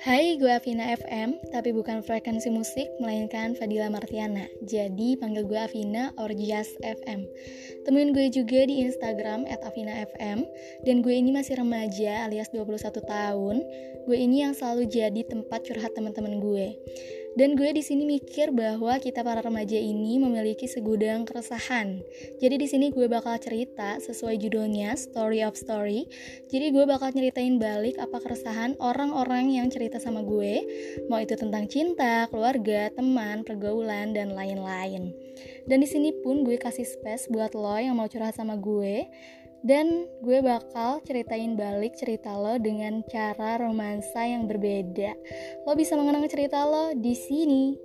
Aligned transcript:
Hai, 0.00 0.40
gue 0.40 0.48
Avina 0.48 0.96
FM, 0.96 1.52
tapi 1.52 1.76
bukan 1.76 2.00
frekuensi 2.00 2.48
musik, 2.48 2.88
melainkan 3.04 3.52
Fadila 3.52 3.92
Martiana. 3.92 4.48
Jadi 4.64 5.12
panggil 5.20 5.44
gue 5.44 5.60
Avina 5.60 6.08
or 6.16 6.32
Just 6.32 6.80
FM. 6.80 7.28
Temuin 7.84 8.16
gue 8.16 8.32
juga 8.32 8.64
di 8.64 8.80
Instagram 8.80 9.44
at 9.44 9.60
Avina 9.60 9.92
FM. 10.08 10.48
Dan 10.88 11.04
gue 11.04 11.12
ini 11.12 11.36
masih 11.36 11.60
remaja 11.60 12.24
alias 12.24 12.48
21 12.48 12.80
tahun. 12.96 13.60
Gue 14.08 14.16
ini 14.16 14.40
yang 14.40 14.56
selalu 14.56 14.88
jadi 14.88 15.20
tempat 15.20 15.68
curhat 15.68 15.92
teman-teman 15.92 16.40
gue. 16.40 16.80
Dan 17.38 17.54
gue 17.54 17.70
di 17.70 17.78
sini 17.78 18.02
mikir 18.02 18.50
bahwa 18.50 18.98
kita 18.98 19.22
para 19.22 19.38
remaja 19.38 19.78
ini 19.78 20.18
memiliki 20.18 20.66
segudang 20.66 21.22
keresahan. 21.22 22.02
Jadi 22.42 22.54
di 22.58 22.66
sini 22.66 22.86
gue 22.90 23.06
bakal 23.06 23.38
cerita 23.38 24.02
sesuai 24.02 24.34
judulnya 24.42 24.98
Story 24.98 25.46
of 25.46 25.54
Story. 25.54 26.10
Jadi 26.50 26.74
gue 26.74 26.84
bakal 26.90 27.14
nyeritain 27.14 27.62
balik 27.62 28.02
apa 28.02 28.18
keresahan 28.18 28.74
orang-orang 28.82 29.54
yang 29.54 29.70
cerita 29.70 30.02
sama 30.02 30.26
gue, 30.26 30.66
mau 31.06 31.22
itu 31.22 31.38
tentang 31.38 31.70
cinta, 31.70 32.26
keluarga, 32.34 32.90
teman, 32.90 33.46
pergaulan 33.46 34.10
dan 34.10 34.34
lain-lain. 34.34 35.14
Dan 35.70 35.78
di 35.78 35.88
sini 35.88 36.10
pun 36.10 36.42
gue 36.42 36.58
kasih 36.58 36.84
space 36.84 37.30
buat 37.30 37.54
lo 37.54 37.78
yang 37.78 37.94
mau 37.94 38.10
curhat 38.10 38.34
sama 38.34 38.58
gue 38.58 39.06
dan 39.60 40.08
gue 40.24 40.40
bakal 40.40 41.04
ceritain 41.04 41.56
balik 41.56 41.92
cerita 41.96 42.32
lo 42.32 42.56
dengan 42.56 43.04
cara 43.08 43.60
romansa 43.60 44.24
yang 44.24 44.48
berbeda. 44.48 45.12
Lo 45.68 45.76
bisa 45.76 45.96
mengenang 45.96 46.24
cerita 46.28 46.64
lo 46.64 46.96
di 46.96 47.12
sini. 47.12 47.76